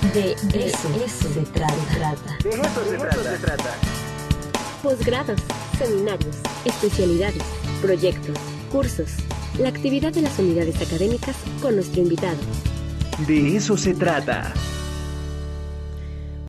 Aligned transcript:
De 0.00 0.32
eso, 0.32 0.88
se 1.28 1.42
trata. 1.52 2.38
De 2.42 2.50
eso, 2.50 2.84
se, 3.22 3.36
trata. 3.38 3.76
Posgrados, 4.82 5.38
seminarios, 5.78 6.36
especialidades, 6.64 7.42
proyectos, 7.82 8.36
cursos. 8.72 9.10
La 9.58 9.68
actividad 9.68 10.10
de 10.12 10.22
las 10.22 10.38
unidades 10.38 10.80
académicas 10.80 11.36
con 11.60 11.74
nuestro 11.74 12.00
invitado. 12.00 12.38
De 13.28 13.56
eso 13.56 13.76
se 13.76 13.92
trata. 13.92 14.54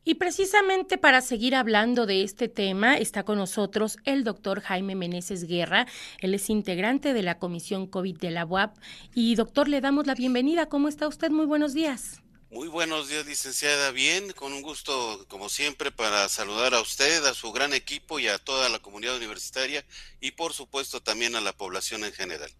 Y 0.06 0.16
precisamente 0.16 0.98
para 0.98 1.20
seguir 1.20 1.54
hablando 1.54 2.06
de 2.06 2.24
este 2.24 2.48
tema 2.48 2.98
está 2.98 3.24
con 3.24 3.38
nosotros 3.38 3.98
el 4.06 4.24
doctor 4.24 4.62
Jaime 4.62 4.96
Meneses 4.96 5.44
Guerra. 5.44 5.88
Él 6.20 6.34
es 6.34 6.50
integrante 6.50 7.14
de 7.14 7.22
la 7.22 7.38
Comisión 7.38 7.86
COVID 7.86 8.18
de 8.18 8.32
la 8.32 8.46
UAP. 8.46 8.78
Y 9.14 9.36
doctor, 9.36 9.68
le 9.68 9.82
damos 9.82 10.08
la 10.08 10.16
bienvenida. 10.16 10.68
¿Cómo 10.68 10.88
está 10.88 11.08
usted? 11.08 11.30
Muy 11.32 11.46
buenos 11.46 11.74
días. 11.74 12.22
Muy 12.52 12.68
buenos 12.68 13.08
días, 13.08 13.26
licenciada. 13.26 13.92
Bien, 13.92 14.34
con 14.34 14.52
un 14.52 14.62
gusto, 14.62 15.26
como 15.30 15.48
siempre, 15.48 15.90
para 15.90 16.28
saludar 16.28 16.74
a 16.74 16.82
usted, 16.82 17.24
a 17.24 17.34
su 17.34 17.54
gran 17.54 17.74
equipo 17.74 18.20
y 18.20 18.28
a 18.28 18.40
toda 18.40 18.68
la 18.68 18.80
comunidad 18.80 19.16
universitaria 19.16 19.86
y, 20.20 20.32
por 20.32 20.52
supuesto, 20.52 21.02
también 21.02 21.38
a 21.38 21.42
la 21.42 21.54
población 21.54 22.04
en 22.04 22.12
general. 22.12 22.52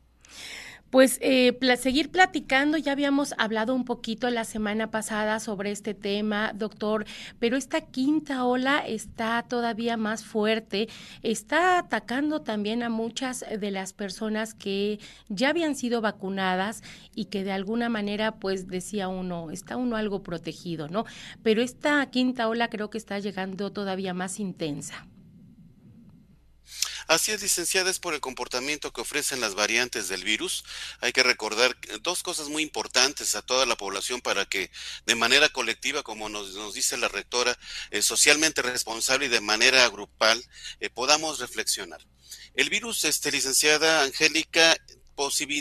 Pues 0.92 1.20
eh, 1.22 1.58
seguir 1.78 2.12
platicando, 2.12 2.78
ya 2.78 2.92
habíamos 2.92 3.34
hablado 3.38 3.74
un 3.74 3.86
poquito 3.86 4.30
la 4.30 4.44
semana 4.44 4.92
pasada 4.92 5.40
sobre 5.40 5.72
este 5.72 5.94
tema, 5.94 6.52
doctor, 6.54 7.06
pero 7.40 7.56
esta 7.56 7.80
quinta 7.80 8.44
ola 8.44 8.80
está 8.86 9.42
todavía 9.44 9.96
más 9.96 10.26
fuerte, 10.26 10.90
está 11.24 11.80
atacando 11.80 12.42
también 12.42 12.84
a 12.84 12.90
muchas 12.90 13.46
de 13.58 13.72
las 13.72 13.94
personas 13.94 14.54
que 14.54 15.00
ya 15.30 15.48
habían 15.52 15.76
sido 15.76 16.02
vacunadas 16.02 16.84
y 17.16 17.26
que 17.26 17.46
de 17.46 17.54
alguna 17.54 17.88
manera, 17.88 18.36
pues 18.36 18.68
decía 18.68 19.08
uno, 19.08 19.50
está 19.50 19.78
uno 19.78 19.96
algo 19.96 20.24
protegido, 20.24 20.90
¿no? 20.90 21.06
Pero 21.42 21.62
esta 21.62 22.06
quinta 22.08 22.50
ola 22.50 22.70
creo 22.70 22.90
que 22.90 22.98
está 22.98 23.18
llegando 23.20 23.72
todavía 23.72 24.14
más 24.14 24.42
intensa. 24.42 25.08
Así 27.08 27.32
es, 27.32 27.42
licenciada, 27.42 27.90
es 27.90 28.00
por 28.00 28.14
el 28.14 28.20
comportamiento 28.20 28.92
que 28.92 29.02
ofrecen 29.02 29.42
las 29.42 29.56
variantes 29.56 30.08
del 30.08 30.24
virus. 30.24 30.64
Hay 31.00 31.12
que 31.14 31.24
recordar 31.24 31.76
dos 32.02 32.24
cosas 32.24 32.50
muy 32.50 32.64
importantes 32.64 33.36
a 33.36 33.42
toda 33.42 33.66
la 33.66 33.76
población 33.76 34.22
para 34.22 34.46
que 34.46 34.72
de 35.06 35.16
manera 35.16 35.50
colectiva, 35.50 36.04
como 36.04 36.30
nos, 36.30 36.74
dice 36.74 36.98
la 36.98 37.08
rectora, 37.08 37.58
eh, 37.92 38.02
socialmente 38.02 38.62
responsable 38.62 39.26
y 39.26 39.30
de 39.30 39.42
manera 39.42 39.88
grupal, 39.90 40.44
eh, 40.80 40.90
podamos 40.90 41.40
reflexionar. 41.40 42.06
El 42.56 42.70
virus, 42.70 43.04
este, 43.06 43.32
licenciada 43.32 44.04
Angélica, 44.04 44.78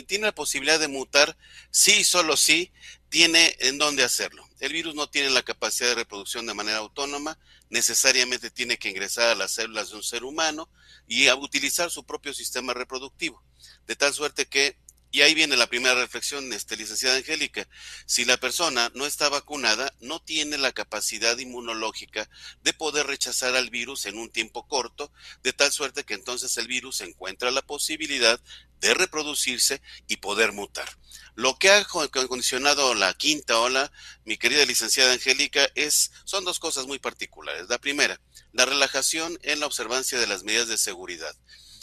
tiene 0.07 0.25
la 0.25 0.35
posibilidad 0.35 0.79
de 0.79 0.87
mutar, 0.87 1.37
sí 1.69 1.97
y 1.99 2.03
solo 2.03 2.35
sí, 2.35 2.71
tiene 3.09 3.55
en 3.59 3.77
dónde 3.77 4.03
hacerlo. 4.03 4.47
El 4.61 4.73
virus 4.73 4.93
no 4.93 5.09
tiene 5.09 5.31
la 5.31 5.41
capacidad 5.41 5.89
de 5.89 5.95
reproducción 5.95 6.45
de 6.45 6.53
manera 6.53 6.77
autónoma, 6.77 7.39
necesariamente 7.71 8.51
tiene 8.51 8.77
que 8.77 8.89
ingresar 8.89 9.29
a 9.29 9.35
las 9.35 9.53
células 9.53 9.89
de 9.89 9.95
un 9.95 10.03
ser 10.03 10.23
humano 10.23 10.69
y 11.07 11.29
a 11.29 11.35
utilizar 11.35 11.89
su 11.89 12.05
propio 12.05 12.31
sistema 12.31 12.71
reproductivo. 12.75 13.43
De 13.87 13.95
tal 13.95 14.13
suerte 14.13 14.45
que, 14.45 14.77
y 15.11 15.21
ahí 15.21 15.33
viene 15.33 15.57
la 15.57 15.67
primera 15.67 15.95
reflexión, 15.95 16.51
este, 16.53 16.77
licenciada 16.77 17.17
Angélica, 17.17 17.67
si 18.05 18.23
la 18.23 18.37
persona 18.37 18.91
no 18.95 19.05
está 19.05 19.27
vacunada, 19.27 19.93
no 19.99 20.21
tiene 20.21 20.57
la 20.57 20.71
capacidad 20.71 21.37
inmunológica 21.37 22.29
de 22.63 22.73
poder 22.73 23.07
rechazar 23.07 23.55
al 23.55 23.69
virus 23.69 24.05
en 24.05 24.17
un 24.17 24.29
tiempo 24.29 24.67
corto, 24.67 25.11
de 25.43 25.51
tal 25.51 25.71
suerte 25.71 26.05
que 26.05 26.13
entonces 26.13 26.55
el 26.57 26.67
virus 26.67 27.01
encuentra 27.01 27.51
la 27.51 27.61
posibilidad 27.61 28.39
de 28.79 28.93
reproducirse 28.93 29.81
y 30.07 30.17
poder 30.17 30.53
mutar. 30.53 30.89
Lo 31.35 31.57
que 31.57 31.69
ha 31.69 31.85
condicionado 31.85 32.95
la 32.95 33.13
quinta 33.13 33.59
ola, 33.59 33.91
mi 34.25 34.37
querida 34.37 34.65
licenciada 34.65 35.13
Angélica, 35.13 35.69
es, 35.75 36.11
son 36.23 36.45
dos 36.45 36.59
cosas 36.59 36.87
muy 36.87 36.99
particulares. 36.99 37.67
La 37.69 37.79
primera, 37.79 38.19
la 38.53 38.65
relajación 38.65 39.37
en 39.43 39.59
la 39.59 39.67
observancia 39.67 40.19
de 40.19 40.27
las 40.27 40.43
medidas 40.43 40.67
de 40.67 40.77
seguridad. 40.77 41.35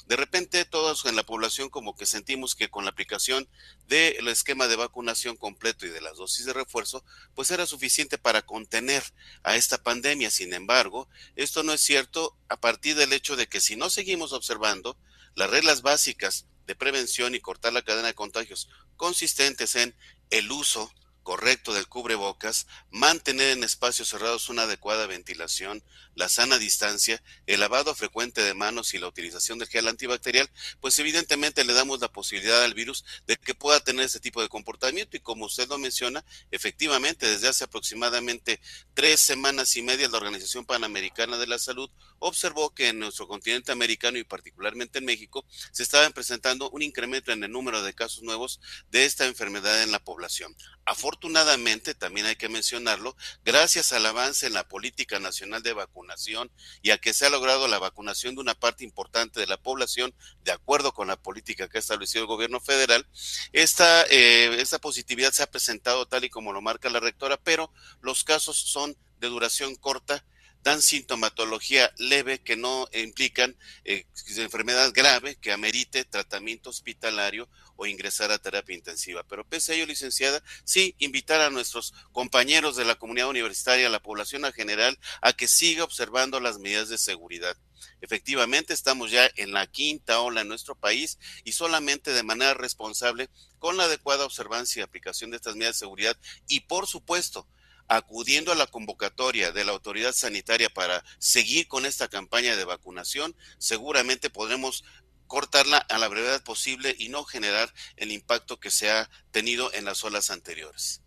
De 0.09 0.17
repente 0.17 0.65
todos 0.65 1.05
en 1.05 1.17
la 1.17 1.23
población 1.23 1.69
como 1.69 1.95
que 1.95 2.07
sentimos 2.07 2.55
que 2.55 2.71
con 2.71 2.85
la 2.85 2.91
aplicación 2.91 3.47
del 3.89 4.27
esquema 4.29 4.67
de 4.67 4.77
vacunación 4.77 5.37
completo 5.37 5.85
y 5.85 5.91
de 5.91 6.01
las 6.01 6.17
dosis 6.17 6.47
de 6.47 6.55
refuerzo, 6.55 7.05
pues 7.35 7.51
era 7.51 7.67
suficiente 7.67 8.17
para 8.17 8.41
contener 8.41 9.03
a 9.43 9.57
esta 9.57 9.83
pandemia. 9.83 10.31
Sin 10.31 10.55
embargo, 10.55 11.11
esto 11.37 11.63
no 11.63 11.75
es 11.75 11.83
cierto 11.83 12.35
a 12.49 12.59
partir 12.59 12.97
del 12.97 13.13
hecho 13.13 13.37
de 13.37 13.49
que 13.49 13.61
si 13.61 13.77
no 13.77 13.91
seguimos 13.91 14.33
observando 14.33 14.97
las 15.35 15.51
reglas 15.51 15.83
básicas 15.83 16.47
de 16.67 16.75
prevención 16.75 17.35
y 17.35 17.41
cortar 17.41 17.75
la 17.75 17.83
cadena 17.83 18.09
de 18.09 18.15
contagios 18.15 18.71
consistentes 18.97 19.77
en 19.77 19.95
el 20.31 20.51
uso 20.51 20.91
correcto 21.23 21.73
del 21.75 21.87
cubrebocas, 21.87 22.67
mantener 22.91 23.51
en 23.51 23.65
espacios 23.65 24.09
cerrados 24.09 24.49
una 24.49 24.63
adecuada 24.63 25.07
ventilación, 25.07 25.83
la 26.15 26.29
sana 26.29 26.59
distancia, 26.59 27.23
el 27.47 27.61
lavado 27.61 27.95
frecuente 27.95 28.43
de 28.43 28.55
manos 28.55 28.93
y 28.95 28.99
la 28.99 29.07
utilización 29.07 29.59
del 29.59 29.69
gel 29.69 29.89
antibacterial, 29.89 30.51
pues 30.81 30.99
evidentemente 30.99 31.65
le 31.65 31.75
damos 31.75 32.01
la 32.01 32.11
posibilidad 32.11 32.65
al 32.65 32.75
virus 32.75 33.05
de 33.27 33.37
que 33.37 33.55
pueda 33.55 33.81
tener 33.81 34.07
ese 34.07 34.21
tipo 34.21 34.43
de 34.43 34.49
comportamiento 34.49 35.17
y 35.17 35.21
como 35.21 35.47
usted 35.47 35.69
lo 35.69 35.79
menciona, 35.79 36.25
efectivamente 36.51 37.27
desde 37.27 37.49
hace 37.49 37.65
aproximadamente 37.65 38.61
tres 38.95 39.21
semanas 39.21 39.77
y 39.77 39.83
media 39.83 40.09
la 40.09 40.17
Organización 40.17 40.65
Panamericana 40.65 41.39
de 41.39 41.47
la 41.47 41.59
Salud 41.59 41.91
observó 42.19 42.75
que 42.75 42.89
en 42.89 42.99
nuestro 42.99 43.29
continente 43.29 43.73
americano 43.73 44.19
y 44.19 44.25
particularmente 44.25 44.99
en 44.99 45.05
México 45.05 45.45
se 45.73 45.83
estaba 45.83 46.09
presentando 46.11 46.71
un 46.71 46.83
incremento 46.83 47.33
en 47.33 47.45
el 47.45 47.53
número 47.53 47.83
de 47.83 47.95
casos 47.95 48.23
nuevos 48.23 48.61
de 48.91 49.05
esta 49.05 49.27
enfermedad 49.27 49.83
en 49.83 49.93
la 49.93 50.01
población. 50.01 50.55
Afortunadamente, 50.91 51.95
también 51.95 52.25
hay 52.25 52.37
que 52.37 52.49
mencionarlo, 52.49 53.15
gracias 53.45 53.93
al 53.93 54.07
avance 54.07 54.47
en 54.47 54.55
la 54.55 54.67
política 54.67 55.19
nacional 55.19 55.63
de 55.63 55.75
vacunación 55.75 56.51
y 56.81 56.93
a 56.93 56.97
que 56.97 57.13
se 57.13 57.27
ha 57.27 57.31
logrado 57.31 57.69
la 57.69 57.79
vacunación 57.79 58.35
de 58.35 58.41
una 58.41 58.55
parte 58.55 58.85
importante 58.85 59.39
de 59.39 59.47
la 59.47 59.61
población, 59.61 60.15
de 60.45 60.53
acuerdo 60.53 60.95
con 60.95 61.09
la 61.09 61.21
política 61.21 61.69
que 61.69 61.77
ha 61.77 61.81
establecido 61.81 62.23
el 62.23 62.29
gobierno 62.29 62.59
federal, 62.59 63.07
esta, 63.53 64.07
eh, 64.09 64.65
positividad 64.81 65.33
se 65.33 65.43
ha 65.43 65.51
presentado 65.51 66.07
tal 66.07 66.25
y 66.25 66.31
como 66.31 66.55
lo 66.55 66.63
marca 66.63 66.89
la 66.89 67.01
rectora, 67.01 67.37
pero 67.37 67.71
los 68.01 68.25
casos 68.25 68.57
son 68.57 68.97
de 69.21 69.29
duración 69.29 69.75
corta 69.75 70.25
dan 70.63 70.83
sintomatología 70.83 71.93
leve 71.99 72.41
que 72.41 72.57
no 72.57 72.89
implican 72.93 73.57
eh, 73.85 74.07
enfermedad 74.39 74.93
grave 74.95 75.37
que 75.37 75.53
amerite 75.53 76.05
tratamiento 76.05 76.71
hospitalario 76.71 77.49
o 77.79 77.87
ingresar 77.87 78.33
a 78.33 78.39
terapia 78.39 78.75
intensiva. 78.75 79.23
Pero 79.23 79.47
pese 79.47 79.73
a 79.73 79.75
ello, 79.77 79.87
licenciada, 79.87 80.43
sí 80.65 80.97
invitar 80.99 81.41
a 81.41 81.49
nuestros 81.49 81.95
compañeros 82.13 82.77
de 82.77 82.85
la 82.85 82.97
comunidad 82.97 83.29
universitaria, 83.29 83.87
a 83.87 83.91
la 83.91 84.03
población 84.03 84.45
en 84.45 84.53
general, 84.53 84.99
a 85.23 85.33
que 85.33 85.47
siga 85.47 85.85
observando 85.85 86.41
las 86.41 86.59
medidas 86.59 86.89
de 86.89 86.99
seguridad. 86.99 87.57
Efectivamente, 88.01 88.75
estamos 88.75 89.13
ya 89.13 89.31
en 89.37 89.53
la 89.53 89.69
quinta 89.69 90.21
ola 90.21 90.41
en 90.41 90.49
nuestro 90.49 90.75
país 90.75 91.19
y 91.45 91.53
solamente 91.53 92.13
de 92.13 92.25
manera 92.25 92.53
responsable, 92.55 93.31
con 93.61 93.77
la 93.77 93.85
adecuada 93.85 94.25
observancia 94.25 94.81
y 94.81 94.83
aplicación 94.83 95.31
de 95.31 95.37
estas 95.37 95.55
medidas 95.55 95.77
de 95.77 95.87
seguridad 95.87 96.17
y, 96.49 96.61
por 96.61 96.89
supuesto, 96.89 97.47
acudiendo 97.87 98.51
a 98.51 98.57
la 98.57 98.67
convocatoria 98.67 99.53
de 99.53 99.65
la 99.65 99.73
autoridad 99.73 100.13
sanitaria 100.13 100.69
para 100.69 101.05
seguir 101.19 101.69
con 101.69 101.87
esta 101.87 102.09
campaña 102.09 102.57
de 102.57 102.65
vacunación, 102.65 103.37
seguramente 103.59 104.31
podremos 104.31 104.85
cortarla 105.29 105.79
a 105.79 105.99
la 105.99 106.09
brevedad 106.09 106.43
posible 106.43 106.97
y 106.99 107.11
no 107.11 107.23
generar 107.23 107.73
el 107.97 108.11
impacto 108.11 108.59
que 108.59 108.73
se 108.73 108.91
ha 108.91 109.09
tenido 109.31 109.73
en 109.73 109.85
las 109.85 110.03
olas 110.03 110.31
anteriores. 110.31 111.03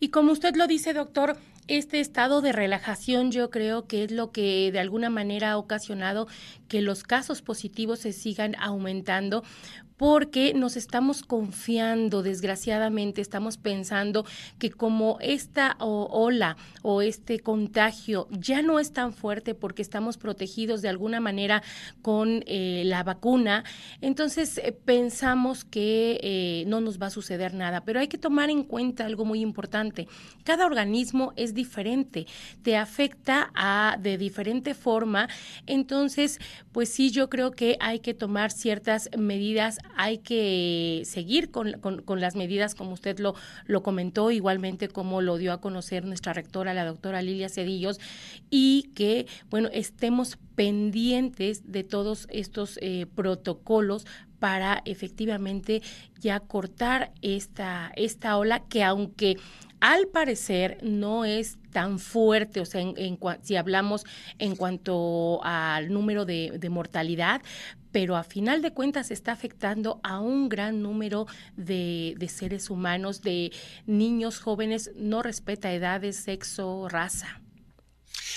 Y 0.00 0.08
como 0.08 0.32
usted 0.32 0.56
lo 0.56 0.66
dice, 0.66 0.94
doctor, 0.94 1.36
este 1.68 2.00
estado 2.00 2.40
de 2.40 2.52
relajación 2.52 3.30
yo 3.30 3.50
creo 3.50 3.86
que 3.86 4.02
es 4.02 4.10
lo 4.10 4.32
que 4.32 4.72
de 4.72 4.80
alguna 4.80 5.10
manera 5.10 5.52
ha 5.52 5.56
ocasionado 5.58 6.26
que 6.68 6.80
los 6.80 7.04
casos 7.04 7.42
positivos 7.42 8.00
se 8.00 8.12
sigan 8.12 8.56
aumentando 8.58 9.44
porque 10.00 10.54
nos 10.54 10.78
estamos 10.78 11.22
confiando, 11.22 12.22
desgraciadamente, 12.22 13.20
estamos 13.20 13.58
pensando 13.58 14.24
que 14.58 14.70
como 14.70 15.18
esta 15.20 15.76
ola 15.78 16.56
o 16.80 17.02
este 17.02 17.40
contagio 17.40 18.26
ya 18.30 18.62
no 18.62 18.80
es 18.80 18.94
tan 18.94 19.12
fuerte 19.12 19.54
porque 19.54 19.82
estamos 19.82 20.16
protegidos 20.16 20.80
de 20.80 20.88
alguna 20.88 21.20
manera 21.20 21.62
con 22.00 22.42
eh, 22.46 22.82
la 22.86 23.02
vacuna, 23.02 23.62
entonces 24.00 24.56
eh, 24.56 24.72
pensamos 24.72 25.66
que 25.66 26.18
eh, 26.22 26.64
no 26.66 26.80
nos 26.80 26.98
va 26.98 27.08
a 27.08 27.10
suceder 27.10 27.52
nada, 27.52 27.84
pero 27.84 28.00
hay 28.00 28.08
que 28.08 28.16
tomar 28.16 28.48
en 28.48 28.62
cuenta 28.62 29.04
algo 29.04 29.26
muy 29.26 29.42
importante. 29.42 30.08
Cada 30.44 30.64
organismo 30.64 31.34
es 31.36 31.52
diferente, 31.52 32.26
te 32.62 32.78
afecta 32.78 33.50
a, 33.54 33.98
de 34.00 34.16
diferente 34.16 34.72
forma, 34.72 35.28
entonces, 35.66 36.38
pues 36.72 36.88
sí, 36.88 37.10
yo 37.10 37.28
creo 37.28 37.50
que 37.50 37.76
hay 37.80 37.98
que 37.98 38.14
tomar 38.14 38.50
ciertas 38.50 39.10
medidas 39.14 39.78
hay 39.96 40.18
que 40.18 41.02
seguir 41.04 41.50
con, 41.50 41.74
las 42.20 42.36
medidas 42.36 42.74
como 42.74 42.92
usted 42.92 43.18
lo, 43.18 43.34
lo 43.66 43.82
comentó, 43.82 44.30
igualmente 44.30 44.88
como 44.88 45.20
lo 45.20 45.36
dio 45.36 45.52
a 45.52 45.60
conocer 45.60 46.04
nuestra 46.04 46.32
rectora, 46.32 46.74
la 46.74 46.84
doctora 46.84 47.22
Lilia 47.22 47.48
Cedillos, 47.48 47.98
y 48.50 48.90
que, 48.94 49.26
bueno, 49.50 49.68
estemos 49.72 50.38
pendientes 50.54 51.72
de 51.72 51.84
todos 51.84 52.26
estos 52.30 52.78
eh, 52.82 53.06
protocolos 53.14 54.06
para 54.40 54.82
efectivamente 54.84 55.82
ya 56.18 56.40
cortar 56.40 57.12
esta, 57.22 57.92
esta 57.94 58.36
ola 58.36 58.64
que 58.68 58.82
aunque 58.82 59.36
al 59.80 60.08
parecer 60.08 60.78
no 60.82 61.24
es 61.24 61.58
tan 61.70 61.98
fuerte, 61.98 62.60
o 62.60 62.66
sea, 62.66 62.80
en, 62.80 63.18
si 63.42 63.56
hablamos 63.56 64.04
en 64.38 64.56
cuanto 64.56 65.40
al 65.42 65.92
número 65.92 66.24
de, 66.26 66.58
de, 66.58 66.68
mortalidad, 66.68 67.40
pero 67.90 68.16
a 68.16 68.24
final 68.24 68.60
de 68.60 68.72
cuentas 68.72 69.10
está 69.10 69.32
afectando 69.32 70.00
a 70.02 70.20
un 70.20 70.48
gran 70.48 70.82
número 70.82 71.26
de, 71.56 72.14
de 72.18 72.28
seres 72.28 72.68
humanos, 72.68 73.22
de 73.22 73.52
niños 73.86 74.40
jóvenes, 74.40 74.90
no 74.96 75.22
respeta 75.22 75.72
edades, 75.72 76.16
sexo, 76.16 76.88
raza. 76.88 77.40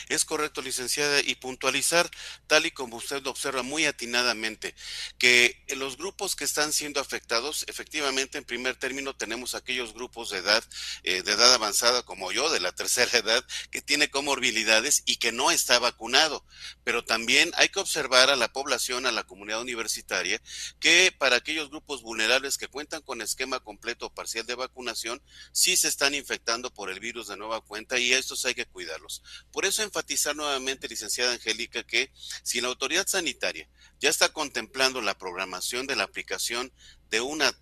Es 0.10 0.26
correcto, 0.26 0.62
licenciada, 0.62 1.22
y 1.22 1.36
puntualizar, 1.36 2.10
tal 2.48 2.66
y 2.66 2.72
como 2.72 2.98
usted 2.98 3.22
lo 3.24 3.32
observa 3.32 3.64
muy 3.64 3.86
atinadamente, 3.86 4.76
que 5.18 5.64
los 5.76 5.98
grupos 5.98 6.36
que 6.36 6.44
están 6.44 6.74
siendo 6.74 7.00
afectados, 7.00 7.66
efectivamente, 7.68 8.38
en 8.38 8.44
primer 8.44 8.76
término, 8.76 9.16
tenemos 9.16 9.56
aquellos 9.56 9.94
grupos 9.94 10.30
de 10.30 10.40
edad, 10.40 10.64
eh, 11.04 11.22
de 11.24 11.32
edad 11.32 11.54
avanzada 11.54 12.04
como 12.04 12.32
yo, 12.32 12.50
de 12.50 12.60
la 12.60 12.72
tercera 12.72 13.12
edad, 13.18 13.46
que 13.72 13.82
tiene 13.82 14.10
comorbilidades 14.10 15.04
y 15.06 15.18
que 15.18 15.32
no 15.32 15.52
está 15.52 15.80
vacunado. 15.80 16.46
Pero 16.84 17.04
también 17.04 17.52
hay 17.56 17.70
que 17.70 17.80
observar 17.80 18.30
a 18.30 18.36
la 18.36 18.52
población, 18.52 19.06
a 19.06 19.12
la 19.12 19.24
comunidad 19.24 19.62
universitaria, 19.62 20.42
que 20.80 21.14
para 21.18 21.38
aquellos 21.38 21.70
grupos 21.70 22.02
vulnerables 22.02 22.58
que 22.58 22.68
cuentan 22.68 23.02
con 23.02 23.22
esquema 23.22 23.60
completo 23.60 24.08
o 24.08 24.14
parcial 24.14 24.46
de 24.46 24.56
vacunación, 24.56 25.22
sí 25.52 25.76
se 25.78 25.88
están 25.88 26.14
infectando 26.16 26.74
por 26.74 26.90
el 26.90 27.00
virus 27.00 27.28
de 27.28 27.38
nueva 27.38 27.62
cuenta 27.62 28.00
y 28.00 28.14
estos 28.14 28.46
hay 28.46 28.56
que 28.56 28.66
cuidarlos. 28.66 29.22
Por 29.52 29.66
eso 29.66 29.84
enfatizar 29.94 30.36
nuevamente, 30.36 30.88
licenciada 30.88 31.34
Angélica, 31.34 31.84
que 31.84 32.12
si 32.42 32.62
la 32.62 32.68
autoridad 32.68 33.06
sanitaria 33.08 33.70
ya 34.00 34.10
está 34.10 34.30
contemplando 34.30 35.02
la 35.02 35.16
programación 35.16 35.86
de 35.86 35.96
la 35.96 36.04
aplicación 36.04 36.74
de 37.12 37.22
una 37.22 37.56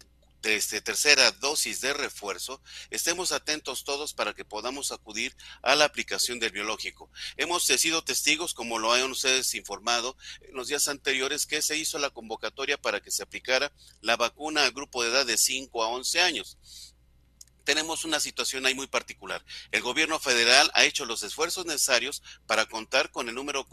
este, 0.44 0.80
tercera 0.80 1.30
dosis 1.34 1.82
de 1.82 1.94
refuerzo, 1.94 2.62
estemos 2.90 3.34
atentos 3.34 3.84
todos 3.84 4.14
para 4.14 4.34
que 4.34 4.46
podamos 4.46 4.94
acudir 4.94 5.36
a 5.62 5.76
la 5.76 5.84
aplicación 5.84 6.40
del 6.40 6.54
biológico. 6.54 7.12
Hemos 7.36 7.66
sido 7.66 8.02
testigos, 8.02 8.54
como 8.54 8.80
lo 8.80 8.94
han 8.94 9.12
ustedes 9.12 9.54
informado 9.54 10.16
en 10.42 10.56
los 10.56 10.70
días 10.70 10.88
anteriores, 10.88 11.46
que 11.46 11.62
se 11.62 11.78
hizo 11.78 12.00
la 12.00 12.12
convocatoria 12.12 12.82
para 12.82 13.02
que 13.02 13.12
se 13.12 13.24
aplicara 13.24 13.74
la 14.00 14.16
vacuna 14.16 14.64
al 14.64 14.72
grupo 14.72 15.04
de 15.04 15.10
edad 15.10 15.26
de 15.26 15.38
5 15.38 15.84
a 15.84 15.90
11 15.90 16.22
años 16.22 16.58
tenemos 17.64 18.06
una 18.06 18.20
situación 18.20 18.66
ahí 18.66 18.76
muy 18.76 18.88
particular. 18.88 19.44
El 19.72 19.82
gobierno 19.82 20.20
federal 20.20 20.72
ha 20.74 20.86
hecho 20.86 21.06
los 21.06 21.24
esfuerzos 21.24 21.66
necesarios 21.66 22.22
para 22.48 22.66
contar 22.66 23.12
con 23.12 23.30
el 23.30 23.36
número 23.36 23.68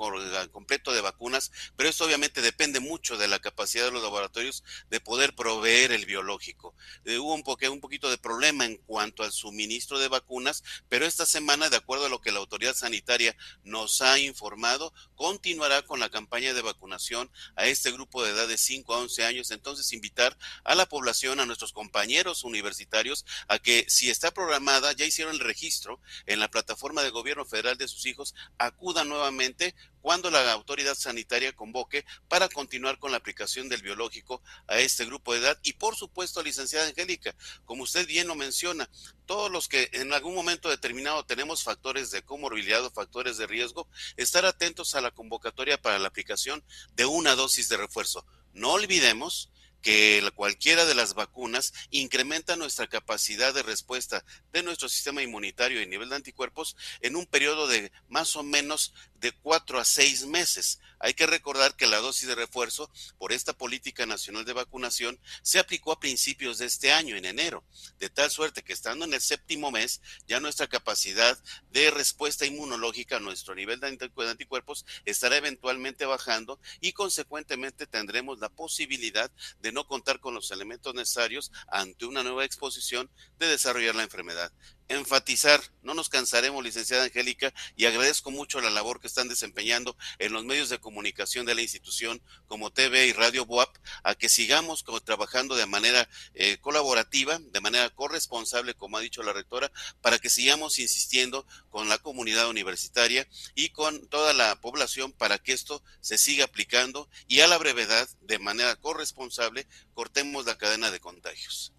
completo 0.52 0.92
de 0.92 1.00
vacunas, 1.00 1.52
pero 1.76 1.88
esto 1.88 2.04
obviamente 2.04 2.42
depende 2.42 2.80
mucho 2.80 3.16
de 3.16 3.28
la 3.28 3.38
capacidad 3.38 3.84
de 3.84 3.92
los 3.92 4.02
laboratorios 4.02 4.64
de 4.90 5.00
poder 5.00 5.34
proveer 5.34 5.92
el 5.92 6.06
biológico. 6.06 6.74
Eh, 7.04 7.18
hubo 7.18 7.34
un, 7.34 7.44
un 7.72 7.80
poquito 7.80 8.10
de 8.10 8.18
problema 8.18 8.64
en 8.64 8.76
cuanto 8.76 9.22
al 9.22 9.32
suministro 9.32 9.98
de 9.98 10.08
vacunas, 10.08 10.62
pero 10.88 11.06
esta 11.06 11.26
semana, 11.26 11.70
de 11.70 11.76
acuerdo 11.76 12.06
a 12.06 12.08
lo 12.08 12.20
que 12.20 12.32
la 12.32 12.38
autoridad 12.38 12.74
sanitaria 12.74 13.36
nos 13.64 14.02
ha 14.02 14.18
informado, 14.18 14.92
continuará 15.14 15.82
con 15.82 16.00
la 16.00 16.10
campaña 16.10 16.54
de 16.54 16.62
vacunación 16.62 17.30
a 17.56 17.66
este 17.66 17.90
grupo 17.90 18.24
de 18.24 18.30
edad 18.30 18.48
de 18.48 18.58
5 18.58 18.94
a 18.94 18.98
11 18.98 19.24
años. 19.24 19.50
Entonces, 19.50 19.92
invitar 19.92 20.36
a 20.64 20.74
la 20.74 20.86
población, 20.86 21.40
a 21.40 21.46
nuestros 21.46 21.72
compañeros 21.72 22.44
universitarios, 22.44 23.24
a 23.48 23.58
que 23.58 23.77
si 23.88 24.10
está 24.10 24.32
programada, 24.32 24.92
ya 24.92 25.04
hicieron 25.04 25.34
el 25.34 25.40
registro 25.40 26.00
en 26.26 26.40
la 26.40 26.50
plataforma 26.50 27.02
de 27.02 27.10
gobierno 27.10 27.44
federal 27.44 27.76
de 27.76 27.88
sus 27.88 28.06
hijos, 28.06 28.34
acudan 28.58 29.08
nuevamente 29.08 29.74
cuando 30.00 30.30
la 30.30 30.52
autoridad 30.52 30.94
sanitaria 30.94 31.54
convoque 31.54 32.04
para 32.28 32.48
continuar 32.48 32.98
con 32.98 33.10
la 33.10 33.18
aplicación 33.18 33.68
del 33.68 33.82
biológico 33.82 34.42
a 34.66 34.78
este 34.78 35.04
grupo 35.04 35.32
de 35.32 35.40
edad. 35.40 35.58
Y 35.62 35.74
por 35.74 35.96
supuesto, 35.96 36.42
licenciada 36.42 36.88
Angélica, 36.88 37.34
como 37.64 37.82
usted 37.82 38.06
bien 38.06 38.28
lo 38.28 38.34
menciona, 38.34 38.88
todos 39.26 39.50
los 39.50 39.68
que 39.68 39.90
en 39.92 40.12
algún 40.12 40.34
momento 40.34 40.70
determinado 40.70 41.24
tenemos 41.26 41.62
factores 41.62 42.10
de 42.10 42.22
comorbilidad 42.22 42.84
o 42.84 42.90
factores 42.90 43.36
de 43.36 43.46
riesgo, 43.46 43.88
estar 44.16 44.46
atentos 44.46 44.94
a 44.94 45.00
la 45.00 45.10
convocatoria 45.10 45.80
para 45.80 45.98
la 45.98 46.08
aplicación 46.08 46.64
de 46.94 47.04
una 47.04 47.34
dosis 47.34 47.68
de 47.68 47.76
refuerzo. 47.76 48.24
No 48.54 48.72
olvidemos 48.72 49.50
que 49.82 50.28
cualquiera 50.34 50.84
de 50.84 50.94
las 50.94 51.14
vacunas 51.14 51.72
incrementa 51.90 52.56
nuestra 52.56 52.86
capacidad 52.86 53.54
de 53.54 53.62
respuesta 53.62 54.24
de 54.52 54.62
nuestro 54.62 54.88
sistema 54.88 55.22
inmunitario 55.22 55.80
y 55.80 55.86
nivel 55.86 56.08
de 56.08 56.16
anticuerpos 56.16 56.76
en 57.00 57.16
un 57.16 57.26
periodo 57.26 57.66
de 57.66 57.92
más 58.08 58.36
o 58.36 58.42
menos 58.42 58.92
de 59.20 59.32
cuatro 59.32 59.78
a 59.78 59.84
seis 59.84 60.26
meses. 60.26 60.80
Hay 61.00 61.14
que 61.14 61.26
recordar 61.26 61.76
que 61.76 61.86
la 61.86 61.98
dosis 61.98 62.26
de 62.28 62.34
refuerzo 62.34 62.90
por 63.18 63.32
esta 63.32 63.52
política 63.52 64.04
nacional 64.06 64.44
de 64.44 64.52
vacunación 64.52 65.18
se 65.42 65.58
aplicó 65.58 65.92
a 65.92 66.00
principios 66.00 66.58
de 66.58 66.66
este 66.66 66.92
año, 66.92 67.16
en 67.16 67.24
enero, 67.24 67.64
de 67.98 68.10
tal 68.10 68.30
suerte 68.30 68.62
que 68.62 68.72
estando 68.72 69.04
en 69.04 69.14
el 69.14 69.20
séptimo 69.20 69.70
mes, 69.70 70.00
ya 70.26 70.40
nuestra 70.40 70.66
capacidad 70.66 71.38
de 71.70 71.90
respuesta 71.90 72.46
inmunológica 72.46 73.20
nuestro 73.20 73.54
nivel 73.54 73.80
de 73.80 73.98
anticuerpos 74.28 74.84
estará 75.04 75.36
eventualmente 75.36 76.04
bajando 76.04 76.58
y 76.80 76.92
consecuentemente 76.92 77.86
tendremos 77.86 78.38
la 78.40 78.48
posibilidad 78.48 79.30
de 79.60 79.72
no 79.72 79.86
contar 79.86 80.20
con 80.20 80.34
los 80.34 80.50
elementos 80.50 80.94
necesarios 80.94 81.52
ante 81.68 82.06
una 82.06 82.22
nueva 82.22 82.44
exposición 82.44 83.10
de 83.38 83.46
desarrollar 83.46 83.94
la 83.94 84.02
enfermedad 84.02 84.52
enfatizar, 84.88 85.60
no 85.82 85.94
nos 85.94 86.08
cansaremos, 86.08 86.64
licenciada 86.64 87.04
Angélica, 87.04 87.52
y 87.76 87.86
agradezco 87.86 88.30
mucho 88.30 88.60
la 88.60 88.70
labor 88.70 89.00
que 89.00 89.06
están 89.06 89.28
desempeñando 89.28 89.96
en 90.18 90.32
los 90.32 90.44
medios 90.44 90.68
de 90.68 90.78
comunicación 90.78 91.46
de 91.46 91.54
la 91.54 91.62
institución 91.62 92.22
como 92.46 92.70
TV 92.70 93.06
y 93.06 93.12
Radio 93.12 93.44
BOAP, 93.46 93.76
a 94.02 94.14
que 94.14 94.28
sigamos 94.28 94.84
trabajando 95.04 95.56
de 95.56 95.66
manera 95.66 96.08
eh, 96.34 96.58
colaborativa, 96.58 97.38
de 97.38 97.60
manera 97.60 97.90
corresponsable, 97.90 98.74
como 98.74 98.96
ha 98.96 99.00
dicho 99.00 99.22
la 99.22 99.32
rectora, 99.32 99.70
para 100.00 100.18
que 100.18 100.30
sigamos 100.30 100.78
insistiendo 100.78 101.46
con 101.70 101.88
la 101.88 101.98
comunidad 101.98 102.48
universitaria 102.48 103.28
y 103.54 103.70
con 103.70 104.08
toda 104.08 104.32
la 104.32 104.60
población 104.60 105.12
para 105.12 105.38
que 105.38 105.52
esto 105.52 105.82
se 106.00 106.18
siga 106.18 106.46
aplicando 106.46 107.08
y 107.26 107.40
a 107.40 107.46
la 107.46 107.58
brevedad, 107.58 108.08
de 108.22 108.38
manera 108.38 108.76
corresponsable, 108.76 109.66
cortemos 109.94 110.46
la 110.46 110.56
cadena 110.56 110.90
de 110.90 111.00
contagios. 111.00 111.72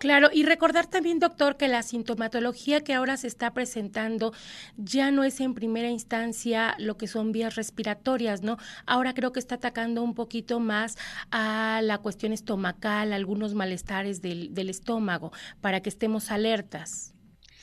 Claro, 0.00 0.30
y 0.32 0.44
recordar 0.44 0.86
también, 0.86 1.18
doctor, 1.18 1.58
que 1.58 1.68
la 1.68 1.82
sintomatología 1.82 2.80
que 2.80 2.94
ahora 2.94 3.18
se 3.18 3.26
está 3.26 3.52
presentando 3.52 4.32
ya 4.78 5.10
no 5.10 5.24
es 5.24 5.40
en 5.40 5.52
primera 5.52 5.90
instancia 5.90 6.74
lo 6.78 6.96
que 6.96 7.06
son 7.06 7.32
vías 7.32 7.54
respiratorias, 7.54 8.42
¿no? 8.42 8.56
Ahora 8.86 9.12
creo 9.12 9.32
que 9.32 9.40
está 9.40 9.56
atacando 9.56 10.02
un 10.02 10.14
poquito 10.14 10.58
más 10.58 10.96
a 11.30 11.80
la 11.82 11.98
cuestión 11.98 12.32
estomacal, 12.32 13.12
algunos 13.12 13.52
malestares 13.52 14.22
del, 14.22 14.54
del 14.54 14.70
estómago, 14.70 15.32
para 15.60 15.82
que 15.82 15.90
estemos 15.90 16.30
alertas. 16.30 17.12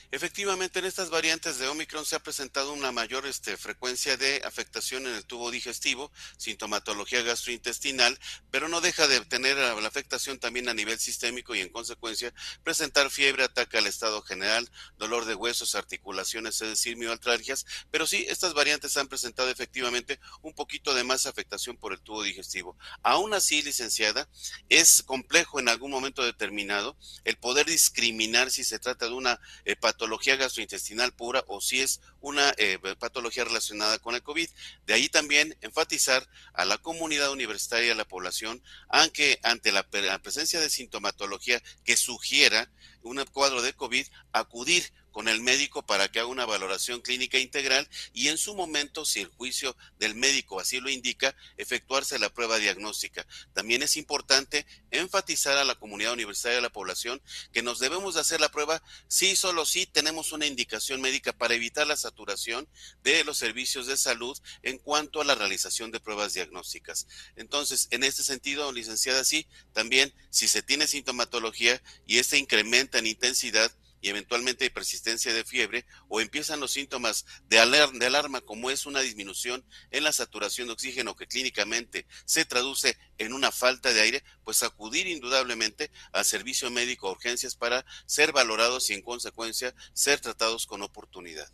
Efectivamente, 0.09 0.79
en 0.79 0.85
estas 0.85 1.09
variantes 1.09 1.59
de 1.59 1.67
Omicron 1.67 2.05
se 2.05 2.15
ha 2.15 2.19
presentado 2.19 2.71
una 2.71 2.93
mayor 2.93 3.25
este, 3.25 3.57
frecuencia 3.57 4.15
de 4.15 4.41
afectación 4.45 5.05
en 5.05 5.13
el 5.13 5.25
tubo 5.25 5.51
digestivo, 5.51 6.13
sintomatología 6.37 7.23
gastrointestinal, 7.23 8.17
pero 8.49 8.69
no 8.69 8.79
deja 8.79 9.05
de 9.09 9.19
tener 9.25 9.57
la 9.57 9.85
afectación 9.85 10.39
también 10.39 10.69
a 10.69 10.73
nivel 10.73 10.97
sistémico 10.97 11.55
y 11.55 11.59
en 11.59 11.67
consecuencia 11.67 12.33
presentar 12.63 13.09
fiebre, 13.11 13.43
ataque 13.43 13.79
al 13.79 13.85
estado 13.85 14.21
general, 14.21 14.71
dolor 14.97 15.25
de 15.25 15.35
huesos, 15.35 15.75
articulaciones, 15.75 16.61
es 16.61 16.69
decir, 16.69 16.95
mioaltralgias, 16.95 17.65
pero 17.91 18.07
sí, 18.07 18.25
estas 18.29 18.53
variantes 18.53 18.95
han 18.95 19.09
presentado 19.09 19.49
efectivamente 19.49 20.21
un 20.41 20.53
poquito 20.53 20.93
de 20.93 21.03
más 21.03 21.25
afectación 21.25 21.75
por 21.75 21.91
el 21.91 21.99
tubo 21.99 22.23
digestivo. 22.23 22.77
Aún 23.03 23.33
así, 23.33 23.61
licenciada, 23.61 24.29
es 24.69 25.03
complejo 25.03 25.59
en 25.59 25.67
algún 25.67 25.91
momento 25.91 26.23
determinado 26.23 26.95
el 27.25 27.35
poder 27.35 27.65
discriminar 27.65 28.51
si 28.51 28.63
se 28.63 28.79
trata 28.79 29.07
de 29.07 29.13
una 29.13 29.41
hepatitis 29.65 29.96
patología 29.97 30.35
gastrointestinal 30.35 31.11
pura 31.11 31.43
o 31.47 31.59
si 31.59 31.81
es 31.81 32.01
una 32.21 32.53
eh, 32.59 32.77
patología 32.99 33.45
relacionada 33.45 33.97
con 33.97 34.13
el 34.13 34.21
COVID. 34.21 34.47
De 34.85 34.93
ahí 34.93 35.09
también 35.09 35.57
enfatizar 35.61 36.29
a 36.53 36.65
la 36.65 36.77
comunidad 36.77 37.31
universitaria, 37.31 37.93
a 37.93 37.95
la 37.95 38.05
población, 38.05 38.61
aunque 38.89 39.39
ante 39.41 39.71
la, 39.71 39.87
la 39.91 40.21
presencia 40.21 40.59
de 40.59 40.69
sintomatología 40.69 41.63
que 41.83 41.97
sugiera 41.97 42.69
un 43.01 43.25
cuadro 43.25 43.63
de 43.63 43.73
COVID, 43.73 44.05
acudir 44.33 44.93
con 45.17 45.27
el 45.27 45.41
médico 45.41 45.83
para 45.83 46.11
que 46.11 46.19
haga 46.19 46.27
una 46.27 46.45
valoración 46.45 47.01
clínica 47.01 47.39
integral 47.39 47.89
y 48.13 48.27
en 48.27 48.37
su 48.37 48.53
momento, 48.53 49.03
si 49.03 49.21
el 49.21 49.29
juicio 49.29 49.75
del 49.97 50.13
médico 50.13 50.59
así 50.59 50.79
lo 50.79 50.91
indica, 50.91 51.35
efectuarse 51.57 52.19
la 52.19 52.31
prueba 52.31 52.59
diagnóstica. 52.59 53.25
También 53.55 53.81
es 53.81 53.97
importante 53.97 54.67
enfatizar 54.91 55.57
a 55.57 55.63
la 55.63 55.73
comunidad 55.73 56.13
universitaria 56.13 56.57
y 56.57 56.59
a 56.59 56.61
la 56.61 56.69
población 56.69 57.19
que 57.51 57.63
nos 57.63 57.79
debemos 57.79 58.13
de 58.13 58.21
hacer 58.21 58.39
la 58.39 58.51
prueba 58.51 58.83
si 59.07 59.35
solo 59.35 59.65
si 59.65 59.87
tenemos 59.87 60.33
una 60.33 60.45
indicación 60.45 61.01
médica 61.01 61.33
para 61.33 61.55
evitar 61.55 61.87
la 61.87 61.97
saturación 61.97 62.69
de 63.01 63.23
los 63.23 63.39
servicios 63.39 63.87
de 63.87 63.97
salud 63.97 64.37
en 64.61 64.77
cuanto 64.77 65.19
a 65.19 65.25
la 65.25 65.33
realización 65.33 65.89
de 65.89 65.99
pruebas 65.99 66.35
diagnósticas. 66.35 67.07
Entonces, 67.35 67.87
en 67.89 68.03
este 68.03 68.21
sentido, 68.21 68.71
licenciada, 68.71 69.23
sí, 69.23 69.47
también 69.73 70.13
si 70.29 70.47
se 70.47 70.61
tiene 70.61 70.85
sintomatología 70.85 71.81
y 72.05 72.19
esta 72.19 72.37
incrementa 72.37 72.99
en 72.99 73.07
intensidad, 73.07 73.71
y 74.07 74.09
eventualmente 74.09 74.63
hay 74.63 74.69
persistencia 74.69 75.33
de 75.33 75.43
fiebre 75.43 75.85
o 76.07 76.21
empiezan 76.21 76.61
los 76.61 76.71
síntomas 76.71 77.25
de, 77.49 77.59
alarma 77.59 78.39
como 78.39 78.69
es 78.69 78.85
una 78.85 79.01
disminución 79.01 79.65
en 79.91 80.05
la 80.05 80.13
saturación 80.13 80.67
de 80.67 80.73
oxígeno 80.73 81.13
que 81.17 81.27
clínicamente 81.27 82.07
se 82.23 82.45
traduce 82.45 82.97
en 83.17 83.33
una 83.33 83.51
falta 83.51 83.91
de 83.91 83.99
aire, 83.99 84.23
pues 84.45 84.63
acudir 84.63 85.07
indudablemente 85.07 85.91
al 86.13 86.23
servicio 86.23 86.71
médico 86.71 87.11
urgencias 87.11 87.57
para 87.57 87.85
ser 88.05 88.31
valorados 88.31 88.89
y 88.89 88.93
en 88.93 89.01
consecuencia 89.01 89.75
ser 89.91 90.21
tratados 90.21 90.67
con 90.67 90.83
oportunidad 90.83 91.51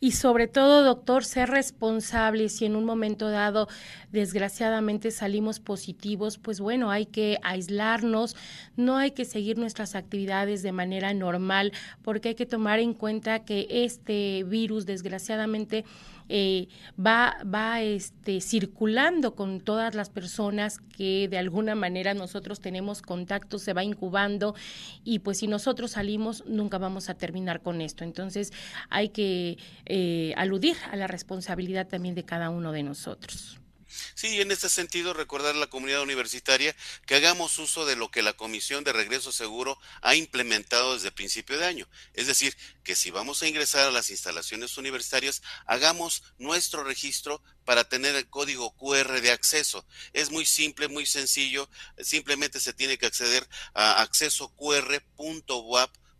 y 0.00 0.12
sobre 0.12 0.46
todo, 0.46 0.82
doctor, 0.82 1.24
ser 1.24 1.50
responsable 1.50 2.48
si 2.48 2.64
en 2.64 2.76
un 2.76 2.84
momento 2.84 3.30
dado 3.30 3.68
desgraciadamente 4.12 5.10
salimos 5.10 5.60
positivos, 5.60 6.38
pues 6.38 6.60
bueno, 6.60 6.90
hay 6.90 7.06
que 7.06 7.38
aislarnos, 7.42 8.36
no 8.76 8.96
hay 8.96 9.10
que 9.10 9.24
seguir 9.24 9.58
nuestras 9.58 9.94
actividades 9.94 10.62
de 10.62 10.72
manera 10.72 11.12
normal, 11.14 11.72
porque 12.02 12.30
hay 12.30 12.34
que 12.34 12.46
tomar 12.46 12.78
en 12.78 12.94
cuenta 12.94 13.44
que 13.44 13.66
este 13.70 14.44
virus 14.44 14.86
desgraciadamente 14.86 15.84
eh, 16.28 16.68
va, 16.98 17.36
va 17.44 17.82
este, 17.82 18.40
circulando 18.40 19.34
con 19.34 19.60
todas 19.60 19.94
las 19.94 20.10
personas 20.10 20.78
que 20.78 21.28
de 21.28 21.38
alguna 21.38 21.74
manera 21.74 22.14
nosotros 22.14 22.60
tenemos 22.60 23.02
contacto, 23.02 23.58
se 23.58 23.72
va 23.72 23.84
incubando 23.84 24.54
y 25.04 25.20
pues 25.20 25.38
si 25.38 25.46
nosotros 25.46 25.92
salimos 25.92 26.44
nunca 26.46 26.78
vamos 26.78 27.08
a 27.08 27.14
terminar 27.14 27.62
con 27.62 27.80
esto. 27.80 28.04
Entonces 28.04 28.52
hay 28.90 29.10
que 29.10 29.58
eh, 29.86 30.34
aludir 30.36 30.76
a 30.90 30.96
la 30.96 31.06
responsabilidad 31.06 31.88
también 31.88 32.14
de 32.14 32.24
cada 32.24 32.50
uno 32.50 32.72
de 32.72 32.82
nosotros. 32.82 33.60
Sí, 34.14 34.40
en 34.40 34.50
este 34.50 34.68
sentido, 34.68 35.14
recordar 35.14 35.54
a 35.54 35.58
la 35.58 35.68
comunidad 35.68 36.02
universitaria 36.02 36.76
que 37.06 37.14
hagamos 37.14 37.58
uso 37.58 37.86
de 37.86 37.96
lo 37.96 38.10
que 38.10 38.22
la 38.22 38.34
Comisión 38.34 38.84
de 38.84 38.92
Regreso 38.92 39.32
Seguro 39.32 39.78
ha 40.02 40.14
implementado 40.14 40.94
desde 40.94 41.10
principio 41.12 41.58
de 41.58 41.66
año. 41.66 41.88
Es 42.14 42.26
decir, 42.26 42.56
que 42.84 42.94
si 42.94 43.10
vamos 43.10 43.42
a 43.42 43.48
ingresar 43.48 43.86
a 43.86 43.90
las 43.90 44.10
instalaciones 44.10 44.76
universitarias, 44.76 45.42
hagamos 45.66 46.22
nuestro 46.38 46.84
registro 46.84 47.42
para 47.64 47.88
tener 47.88 48.14
el 48.14 48.28
código 48.28 48.74
QR 48.76 49.20
de 49.20 49.30
acceso. 49.30 49.86
Es 50.12 50.30
muy 50.30 50.46
simple, 50.46 50.88
muy 50.88 51.06
sencillo. 51.06 51.68
Simplemente 51.98 52.60
se 52.60 52.72
tiene 52.72 52.98
que 52.98 53.06
acceder 53.06 53.46
a 53.74 54.00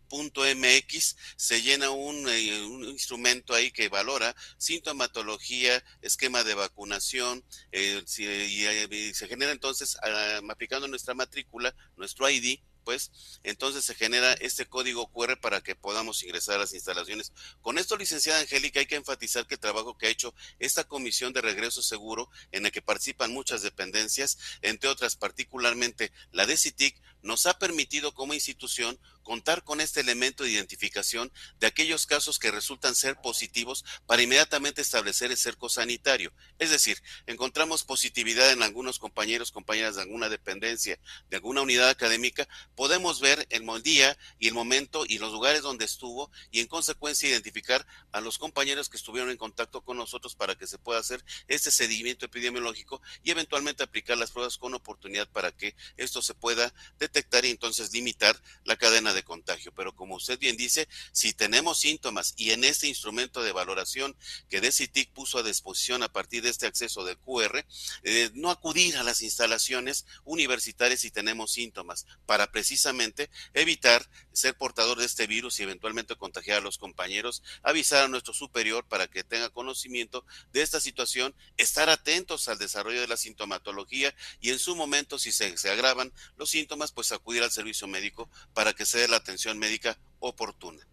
accesoqr.wap 0.09 0.39
.mx 0.55 1.15
se 1.35 1.61
llena 1.61 1.85
eh, 1.85 1.89
un, 1.89 2.83
instrumento 2.85 3.53
ahí 3.53 3.71
que 3.71 3.89
valora 3.89 4.35
sintomatología, 4.57 5.83
esquema 6.01 6.43
de 6.43 6.53
vacunación, 6.55 7.43
eh, 7.71 8.03
y, 8.07 9.13
se 9.13 9.27
genera 9.27 9.51
entonces, 9.51 9.97
ah, 10.01 10.41
aplicando 10.49 10.87
nuestra 10.87 11.13
matrícula, 11.13 11.75
nuestro 11.95 12.29
ID, 12.29 12.59
pues 12.83 13.11
entonces 13.43 13.85
se 13.85 13.93
genera 13.93 14.33
este 14.33 14.65
código 14.65 15.11
QR 15.11 15.39
para 15.39 15.61
que 15.61 15.75
podamos 15.75 16.23
ingresar 16.23 16.55
a 16.55 16.59
las 16.59 16.73
instalaciones. 16.73 17.33
Con 17.61 17.77
esto, 17.77 17.97
licenciada 17.97 18.39
Angélica, 18.39 18.79
hay 18.79 18.87
que 18.87 18.95
enfatizar 18.95 19.45
que 19.45 19.55
el 19.55 19.59
trabajo 19.59 19.97
que 19.97 20.07
ha 20.07 20.09
hecho 20.09 20.33
esta 20.57 20.85
comisión 20.85 21.31
de 21.33 21.41
regreso 21.41 21.83
seguro, 21.83 22.31
en 22.51 22.63
la 22.63 22.71
que 22.71 22.81
participan 22.81 23.31
muchas 23.31 23.61
dependencias, 23.61 24.39
entre 24.61 24.89
otras 24.89 25.15
particularmente 25.15 26.11
la 26.31 26.47
de 26.47 26.57
CITIC, 26.57 26.99
nos 27.21 27.45
ha 27.45 27.59
permitido 27.59 28.13
como 28.13 28.33
institución 28.33 28.99
contar 29.29 29.63
con 29.63 29.79
este 29.79 29.99
elemento 29.99 30.43
de 30.43 30.49
identificación 30.49 31.31
de 31.59 31.67
aquellos 31.67 32.07
casos 32.07 32.39
que 32.39 32.49
resultan 32.49 32.95
ser 32.95 33.15
positivos 33.21 33.85
para 34.07 34.23
inmediatamente 34.23 34.81
establecer 34.81 35.29
el 35.29 35.37
cerco 35.37 35.69
sanitario. 35.69 36.33
Es 36.57 36.71
decir, 36.71 36.99
encontramos 37.27 37.83
positividad 37.83 38.51
en 38.51 38.63
algunos 38.63 38.97
compañeros, 38.97 39.51
compañeras 39.51 39.95
de 39.97 40.01
alguna 40.01 40.29
dependencia, 40.29 40.97
de 41.29 41.35
alguna 41.37 41.61
unidad 41.61 41.89
académica, 41.89 42.47
podemos 42.73 43.21
ver 43.21 43.45
el 43.51 43.67
día 43.83 44.17
y 44.39 44.47
el 44.47 44.55
momento 44.55 45.05
y 45.07 45.19
los 45.19 45.31
lugares 45.31 45.61
donde 45.61 45.85
estuvo 45.85 46.31
y 46.49 46.59
en 46.59 46.65
consecuencia 46.65 47.29
identificar 47.29 47.85
a 48.11 48.21
los 48.21 48.39
compañeros 48.39 48.89
que 48.89 48.97
estuvieron 48.97 49.29
en 49.29 49.37
contacto 49.37 49.81
con 49.81 49.95
nosotros 49.95 50.33
para 50.33 50.55
que 50.55 50.65
se 50.65 50.79
pueda 50.79 51.01
hacer 51.01 51.23
este 51.47 51.69
seguimiento 51.69 52.25
epidemiológico 52.25 52.99
y 53.23 53.29
eventualmente 53.29 53.83
aplicar 53.83 54.17
las 54.17 54.31
pruebas 54.31 54.57
con 54.57 54.73
oportunidad 54.73 55.29
para 55.29 55.51
que 55.51 55.75
esto 55.97 56.23
se 56.23 56.33
pueda 56.33 56.73
detectar 56.97 57.45
y 57.45 57.51
entonces 57.51 57.93
limitar 57.93 58.35
la 58.63 58.75
cadena 58.75 59.13
de 59.13 59.18
contagio. 59.23 59.73
Pero 59.73 59.95
como 59.95 60.15
usted 60.15 60.39
bien 60.39 60.57
dice, 60.57 60.87
si 61.11 61.33
tenemos 61.33 61.79
síntomas 61.79 62.33
y 62.37 62.51
en 62.51 62.63
este 62.63 62.87
instrumento 62.87 63.41
de 63.43 63.51
valoración 63.51 64.15
que 64.49 64.61
DECITIC 64.61 65.11
puso 65.11 65.39
a 65.39 65.43
disposición 65.43 66.03
a 66.03 66.11
partir 66.11 66.43
de 66.43 66.49
este 66.49 66.67
acceso 66.67 67.03
del 67.03 67.17
QR, 67.17 67.65
eh, 68.03 68.29
no 68.33 68.51
acudir 68.51 68.97
a 68.97 69.03
las 69.03 69.21
instalaciones 69.21 70.05
universitarias 70.23 71.01
si 71.01 71.11
tenemos 71.11 71.51
síntomas 71.51 72.05
para 72.25 72.51
precisamente 72.51 73.29
evitar 73.53 74.09
ser 74.31 74.55
portador 74.55 74.97
de 74.97 75.05
este 75.05 75.27
virus 75.27 75.59
y 75.59 75.63
eventualmente 75.63 76.15
contagiar 76.15 76.59
a 76.59 76.61
los 76.61 76.77
compañeros, 76.77 77.43
avisar 77.63 78.05
a 78.05 78.07
nuestro 78.07 78.33
superior 78.33 78.85
para 78.85 79.07
que 79.07 79.23
tenga 79.23 79.49
conocimiento 79.49 80.25
de 80.53 80.61
esta 80.61 80.79
situación, 80.79 81.35
estar 81.57 81.89
atentos 81.89 82.47
al 82.47 82.57
desarrollo 82.57 83.01
de 83.01 83.07
la 83.07 83.17
sintomatología 83.17 84.15
y 84.39 84.51
en 84.51 84.59
su 84.59 84.75
momento, 84.75 85.19
si 85.19 85.31
se, 85.31 85.57
se 85.57 85.69
agravan 85.69 86.13
los 86.37 86.49
síntomas, 86.49 86.91
pues 86.91 87.11
acudir 87.11 87.43
al 87.43 87.51
servicio 87.51 87.87
médico 87.87 88.29
para 88.53 88.73
que 88.73 88.85
se 88.85 88.99
la 89.09 89.17
atención 89.17 89.57
médica 89.57 89.97
oportuna. 90.19 90.89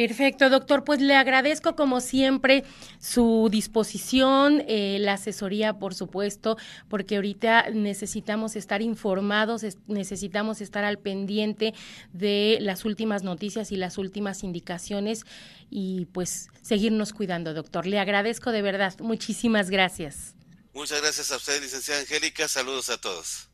Perfecto, 0.00 0.48
doctor. 0.48 0.82
Pues 0.82 1.02
le 1.02 1.14
agradezco 1.14 1.76
como 1.76 2.00
siempre 2.00 2.64
su 3.00 3.48
disposición, 3.50 4.64
eh, 4.66 4.96
la 4.98 5.12
asesoría, 5.12 5.78
por 5.78 5.94
supuesto, 5.94 6.56
porque 6.88 7.16
ahorita 7.16 7.68
necesitamos 7.68 8.56
estar 8.56 8.80
informados, 8.80 9.62
necesitamos 9.88 10.62
estar 10.62 10.84
al 10.84 10.98
pendiente 10.98 11.74
de 12.14 12.56
las 12.62 12.86
últimas 12.86 13.24
noticias 13.24 13.72
y 13.72 13.76
las 13.76 13.98
últimas 13.98 14.42
indicaciones 14.42 15.26
y 15.68 16.06
pues 16.06 16.48
seguirnos 16.62 17.12
cuidando, 17.12 17.52
doctor. 17.52 17.86
Le 17.86 17.98
agradezco 17.98 18.52
de 18.52 18.62
verdad. 18.62 18.98
Muchísimas 19.00 19.68
gracias. 19.68 20.34
Muchas 20.72 21.02
gracias 21.02 21.30
a 21.30 21.36
usted, 21.36 21.60
licenciada 21.60 22.00
Angélica. 22.00 22.48
Saludos 22.48 22.88
a 22.88 22.98
todos. 22.98 23.49